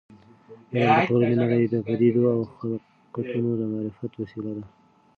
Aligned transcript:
علم 0.73 0.91
د 1.01 1.07
ټولې 1.09 1.31
نړۍ 1.41 1.63
د 1.67 1.75
پدیدو 1.85 2.23
او 2.33 2.39
خلقتونو 2.55 3.49
د 3.59 3.61
معرفت 3.71 4.11
وسیله 4.21 4.51
ده. 4.57 4.65